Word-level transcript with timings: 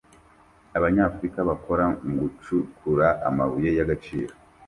Abanyafurika 0.77 1.39
bakora 1.49 1.85
mu 2.05 2.13
gucukura 2.21 3.07
amabuye 3.29 3.69
y'agaciro 3.77 4.33